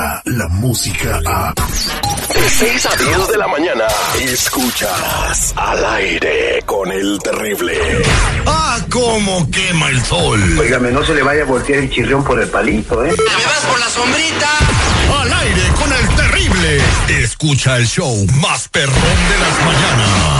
[0.00, 1.54] llega la música a...
[1.54, 3.84] De 6 a 10 de la mañana,
[4.20, 7.76] escuchas al aire con el terrible.
[8.46, 10.40] ¡Ah, cómo quema el sol!
[10.58, 13.14] Óigame, no se le vaya a voltear el chirrión por el palito, ¿eh?
[13.16, 14.50] ¡Me vas por la sombrita!
[15.20, 16.82] ¡Al aire con el terrible!
[17.22, 20.39] Escucha el show más perrón de las mañanas.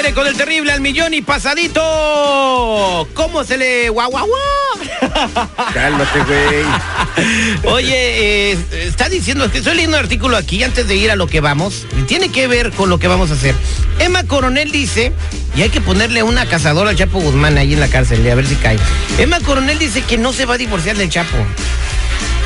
[0.00, 3.06] Aire con el terrible al millón y pasadito.
[3.12, 4.69] ¿Cómo se le guau guau guau?
[5.74, 7.74] Cálmate, güey.
[7.74, 11.26] Oye, eh, está diciendo que estoy leyendo un artículo aquí antes de ir a lo
[11.26, 11.86] que vamos.
[11.98, 13.54] y Tiene que ver con lo que vamos a hacer.
[13.98, 15.12] Emma Coronel dice,
[15.56, 18.46] y hay que ponerle una cazadora al Chapo Guzmán ahí en la cárcel, a ver
[18.46, 18.78] si cae.
[19.18, 21.36] Emma Coronel dice que no se va a divorciar del Chapo.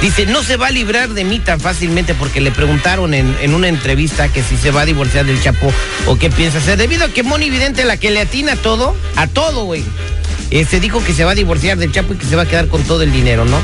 [0.01, 3.55] Dice, no se va a librar de mí tan fácilmente porque le preguntaron en, en
[3.55, 5.73] una entrevista que si se va a divorciar del Chapo
[6.07, 6.77] o qué piensa hacer.
[6.77, 9.83] Debido a que Moni Vidente, la que le atina a todo, a todo, güey.
[10.51, 12.47] Eh, se dijo que se va a divorciar del Chapo y que se va a
[12.47, 13.61] quedar con todo el dinero, ¿no?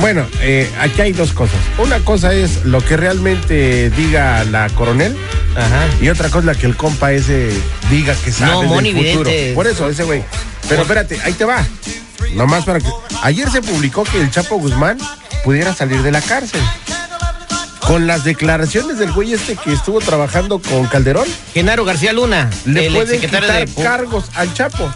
[0.00, 1.58] Bueno, eh, aquí hay dos cosas.
[1.78, 5.16] Una cosa es lo que realmente diga la coronel
[5.56, 5.86] Ajá.
[6.00, 7.50] y otra cosa la que el compa ese
[7.90, 9.30] diga que sabe No, del futuro.
[9.30, 9.52] Vidente.
[9.54, 10.24] Por eso, ese güey.
[10.68, 11.64] Pero espérate, ahí te va.
[12.34, 12.88] Nomás para que...
[13.22, 14.98] Ayer se publicó que el Chapo Guzmán
[15.44, 16.60] pudiera salir de la cárcel.
[17.80, 22.86] Con las declaraciones del güey este que estuvo trabajando con Calderón, Genaro García Luna, le
[22.86, 23.82] el pueden quitar de...
[23.82, 24.90] cargos al Chapo.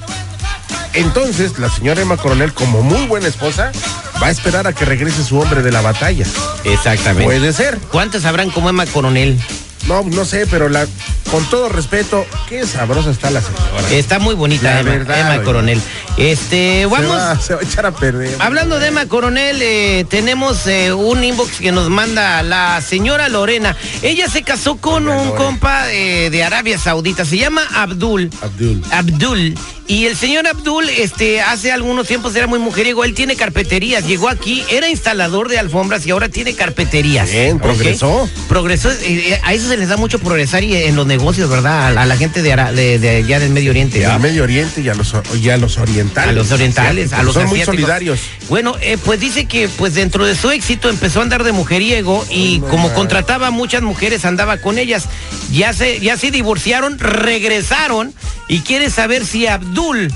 [0.99, 3.71] Entonces, la señora Emma Coronel, como muy buena esposa,
[4.21, 6.27] va a esperar a que regrese su hombre de la batalla.
[6.65, 7.25] Exactamente.
[7.25, 7.79] Puede ser.
[7.93, 9.39] ¿Cuántas habrán como Emma Coronel?
[9.87, 10.89] No, no sé, pero la,
[11.31, 13.91] con todo respeto, qué sabrosa está la señora.
[13.91, 15.45] Está muy bonita La Emma, verdad, Emma.
[15.45, 15.81] Coronel.
[16.17, 17.17] Este, se, vamos.
[17.17, 18.35] va, se va a echar a perder.
[18.41, 23.77] Hablando de Emma Coronel, eh, tenemos eh, un inbox que nos manda la señora Lorena.
[24.03, 28.31] Ella se casó con un compa eh, de Arabia Saudita, se llama Abdul.
[28.43, 28.83] Abdul.
[28.91, 29.55] Abdul.
[29.89, 33.05] Y el señor Abdul, este, hace algunos tiempos era muy mujeriego.
[33.05, 34.07] Él tiene carpeterías.
[34.07, 37.31] Llegó aquí, era instalador de alfombras y ahora tiene carpeterías.
[37.31, 38.29] Bien, progresó.
[38.51, 38.91] Progresó.
[38.91, 41.18] eh, a eso se les da mucho progresar y en los negocios,
[41.49, 41.87] ¿verdad?
[41.89, 44.05] A, la- a la gente de, Ara- de, de allá del Medio Oriente.
[44.07, 46.31] Al Medio Oriente y a los, y a los orientales.
[46.31, 48.21] A los orientales, a los Son muy solidarios.
[48.49, 52.25] Bueno, eh, pues dice que pues dentro de su éxito empezó a andar de mujeriego
[52.31, 55.05] y como contrataba a muchas mujeres andaba con ellas.
[55.53, 58.13] Ya se ya se divorciaron, regresaron
[58.49, 60.13] y quiere saber si Abdul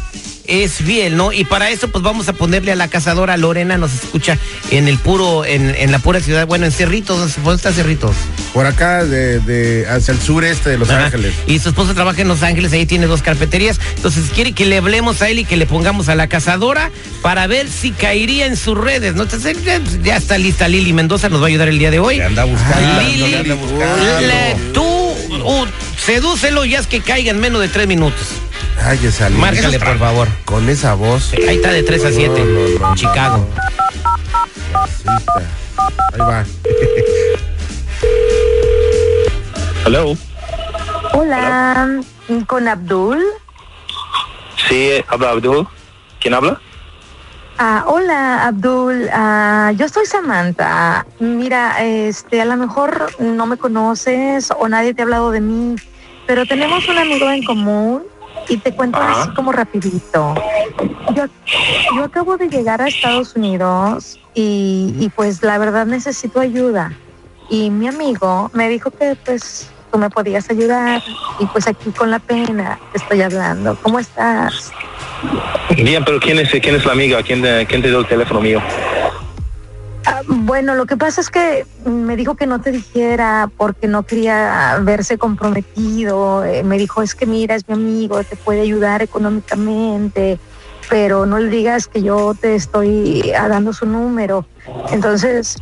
[0.47, 1.33] es fiel, ¿no?
[1.33, 4.39] Y para eso pues vamos a ponerle a la cazadora Lorena, nos escucha
[4.71, 8.15] en el puro en, en la pura ciudad, bueno, en Cerritos, ¿dónde está Cerritos?
[8.53, 11.07] Por acá, de, de- hacia el sureste de Los Ajá.
[11.07, 11.33] Ángeles.
[11.47, 13.81] Y su esposa trabaja en Los Ángeles, ahí tiene dos carpeterías.
[13.97, 16.91] Entonces quiere que le hablemos a él y que le pongamos a la cazadora
[17.23, 19.15] para ver si caería en sus redes.
[19.15, 19.23] ¿no?
[19.23, 22.17] Entonces ya, ya está lista Lili Mendoza, nos va a ayudar el día de hoy.
[22.19, 24.21] Le anda buscando, Lili, le anda buscando.
[24.21, 25.67] le- tú uh,
[26.05, 28.27] sedúcelo y haz que caiga en menos de tres minutos.
[28.81, 29.41] Ay, esa Lili.
[29.41, 30.29] Márcale, por favor.
[30.45, 31.33] Con esa voz.
[31.35, 32.95] Ahí está de 3 a 7, No, no, no.
[32.95, 33.47] Chicago.
[36.13, 36.45] Ahí va.
[39.85, 40.17] Hello.
[41.13, 42.01] Hola,
[42.47, 43.23] con Abdul.
[44.69, 45.67] Sí, habla Abdul.
[46.21, 46.61] ¿Quién habla?
[47.59, 49.09] Ah, hola, Abdul.
[49.13, 51.05] Ah, yo soy Samantha.
[51.19, 55.77] Mira, este, a lo mejor no me conoces o nadie te ha hablado de mí,
[56.27, 58.03] pero tenemos un amigo en común
[58.49, 59.23] y te cuento Ajá.
[59.23, 60.35] así como rapidito.
[61.15, 61.25] Yo,
[61.97, 66.93] yo acabo de llegar a Estados Unidos y, y pues la verdad necesito ayuda.
[67.51, 71.03] Y mi amigo me dijo que pues tú me podías ayudar
[71.39, 73.77] y pues aquí con la pena te estoy hablando.
[73.83, 74.73] ¿Cómo estás?
[75.77, 77.23] Bien, pero ¿quién es, quién es la amiga?
[77.23, 78.61] ¿Quién, quién te dio el teléfono mío?
[80.27, 84.79] Bueno, lo que pasa es que me dijo que no te dijera porque no quería
[84.83, 86.45] verse comprometido.
[86.45, 90.39] Eh, me dijo, es que mira, es mi amigo, te puede ayudar económicamente,
[90.89, 94.47] pero no le digas que yo te estoy ah, dando su número.
[94.91, 95.57] Entonces,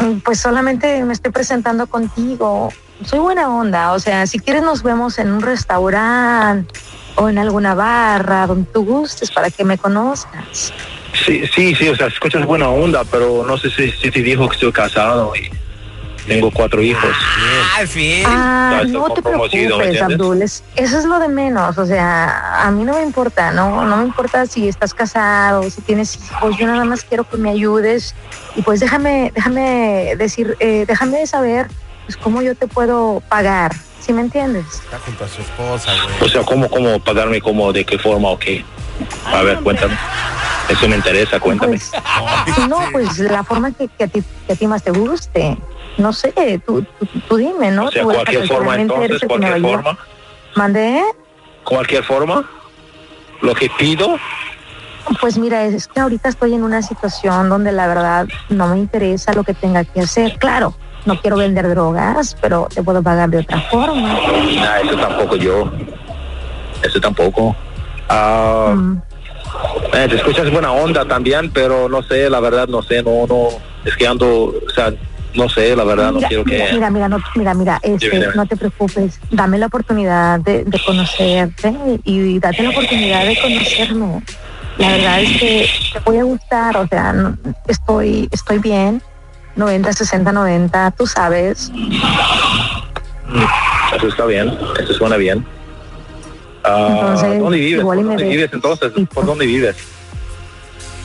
[0.00, 2.72] mm, pues solamente me estoy presentando contigo.
[3.04, 6.74] Soy buena onda, o sea, si quieres nos vemos en un restaurante
[7.16, 10.72] o en alguna barra, donde tú gustes, para que me conozcas.
[11.26, 14.48] Sí, sí, sí, o sea, escuchas buena onda, pero no sé si, si te dijo
[14.48, 15.50] que estoy casado y
[16.26, 17.10] tengo cuatro hijos.
[17.76, 18.24] Ah, fiel.
[18.26, 20.02] Ah, no te comprometido, ¿me preocupes?
[20.02, 20.42] Abdul.
[20.42, 21.76] es- eso es lo de menos.
[21.78, 25.80] O sea, a mí no me importa, no, no me importa si estás casado, si
[25.82, 26.56] tienes hijos.
[26.58, 28.14] Yo nada más quiero que me ayudes
[28.54, 31.66] y pues déjame, déjame decir, eh, déjame saber,
[32.10, 33.72] pues cómo yo te puedo pagar.
[34.00, 34.64] ¿Sí me entiendes?
[34.66, 36.28] Está junto a su esposa, güey.
[36.28, 37.40] O sea, ¿cómo, cómo pagarme?
[37.40, 37.72] ¿Cómo?
[37.72, 38.64] ¿De qué forma o qué?
[39.26, 39.96] A ver, cuéntame.
[40.68, 41.78] Eso me interesa, cuéntame.
[42.44, 45.56] Pues, no, pues la forma que, que a ti, que a ti más te guste.
[45.98, 46.32] No sé,
[46.66, 47.86] tú, tú, tú dime, ¿no?
[47.86, 49.98] O sea, Tú cualquier forma entonces, cualquier forma.
[50.56, 51.02] ¿Mandé?
[51.62, 52.50] cualquier forma
[53.42, 54.16] lo que pido.
[55.20, 59.32] Pues mira, es que ahorita estoy en una situación donde la verdad no me interesa
[59.32, 60.38] lo que tenga que hacer.
[60.38, 60.74] Claro,
[61.06, 64.12] no quiero vender drogas, pero te puedo pagar de otra forma.
[64.56, 65.70] Nah, eso tampoco yo.
[66.82, 67.56] Eso tampoco.
[68.74, 68.96] Mm.
[69.94, 73.48] eh, te escuchas buena onda también, pero no sé, la verdad, no sé, no, no.
[73.84, 74.92] Es que ando, o sea,
[75.34, 76.72] no sé, la verdad, no quiero mira, que.
[76.74, 78.32] mira, mira, no, mira, mira, este, Dime, dime.
[78.34, 81.72] no te preocupes, dame la oportunidad de, de conocerte
[82.04, 84.22] y date la oportunidad de conocerme.
[84.78, 87.36] La verdad es que te voy a gustar, o sea, no-
[87.68, 89.02] estoy, estoy bien,
[89.56, 91.70] 90, 60, 90, tú sabes.
[93.96, 95.44] Eso está bien, eso suena bien.
[96.64, 97.80] Ah, Entonces, ¿Dónde vives?
[97.80, 98.32] igual y ¿Por me dónde ves.
[98.36, 98.92] vives entonces?
[99.14, 99.76] ¿Por dónde vives?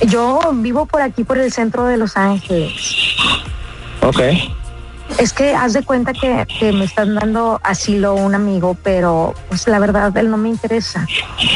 [0.07, 2.73] Yo vivo por aquí, por el centro de Los Ángeles.
[4.01, 4.19] Ok.
[5.19, 9.67] Es que haz de cuenta que, que me están dando asilo un amigo, pero pues
[9.67, 11.05] la verdad él no me interesa.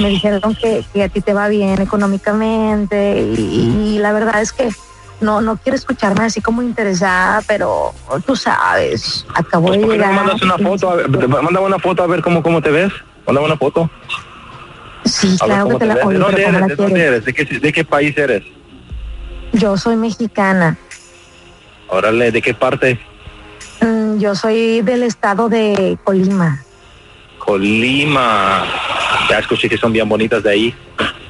[0.02, 4.54] Me dijeron que, que a ti te va bien económicamente y, y la verdad es
[4.54, 4.70] que
[5.22, 7.94] no, no quiero escucharme así como interesada, pero
[8.26, 10.14] tú sabes, acabo de ¿Por qué no llegar.
[10.14, 10.90] mandas una foto?
[10.90, 12.92] A ver, mándame una foto a ver cómo, cómo te ves.
[13.28, 13.90] Mándame una foto.
[15.06, 16.08] Sí, A claro que te te la ves.
[16.08, 17.26] ¿De oye, ¿De dónde eres?
[17.26, 18.44] ¿De qué, ¿De qué país eres?
[19.54, 20.78] Yo soy mexicana.
[21.88, 23.00] Órale, ¿de qué parte?
[23.82, 26.64] Mm, Yo soy del estado de Colima.
[27.40, 28.64] Colima.
[29.30, 30.76] Ya escuché que son bien bonitas de ahí.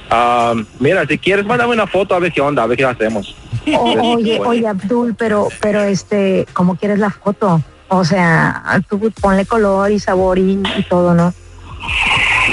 [0.09, 3.35] Ah, mira, si quieres, mándame una foto a ver qué onda, a ver qué hacemos.
[3.77, 3.83] O-
[4.16, 7.62] oye, oye, Abdul, pero, pero este, ¿cómo quieres la foto?
[7.88, 11.33] O sea, tú ponle color y sabor y, y todo, ¿no?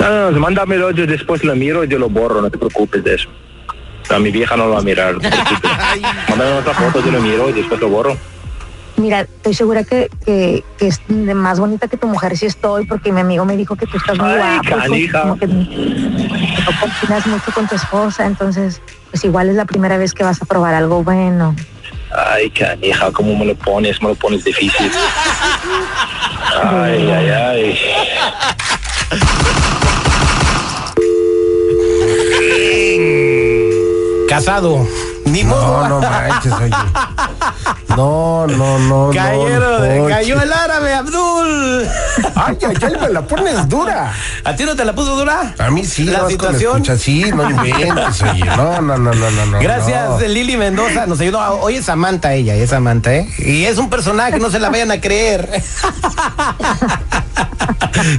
[0.00, 3.02] No, no, no, mándamelo, yo después lo miro y yo lo borro, no te preocupes
[3.04, 3.28] de eso.
[4.10, 5.20] A mi vieja no lo va a mirar, no.
[6.28, 8.16] Mándame otra foto, yo lo miro y después lo borro.
[8.96, 12.86] Mira, estoy segura que, que, que es de más bonita que tu mujer sí estoy,
[12.86, 15.22] porque mi amigo me dijo que tú estás muy Ay, guapo, pues, canija.
[15.22, 20.24] como que combinas mucho con tu esposa, entonces, pues igual es la primera vez que
[20.24, 21.54] vas a probar algo bueno.
[22.10, 24.00] Ay, canija, ¿cómo me lo pones?
[24.00, 24.90] Me lo pones difícil.
[26.64, 27.78] Ay, ay, ay.
[34.28, 34.86] Casado.
[35.24, 35.88] Ni modo.
[35.88, 36.70] No, no manches, oye.
[37.96, 39.10] No, no, no.
[39.12, 41.88] Cayeron, no, no, cayó el árabe, Abdul.
[42.34, 44.12] Ay, ay, ay, me la pones dura.
[44.44, 45.54] ¿A ti no te la puso dura?
[45.58, 46.76] A mí sí, La situación.
[46.82, 48.44] escucha, sí, no inventes, oye.
[48.44, 49.58] No, no, no, no, no, no.
[49.60, 50.18] Gracias, no.
[50.20, 51.06] Lili Mendoza.
[51.06, 51.40] Nos ayudó.
[51.60, 53.28] Hoy es Samantha ella, es Samantha, ¿eh?
[53.38, 55.46] Y es un personaje, no se la vayan a creer.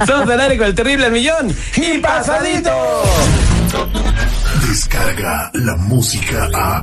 [0.06, 1.54] Somos aire con el terrible al millón.
[1.76, 2.70] ¡Y pasadito!
[4.68, 6.82] Descarga la música a.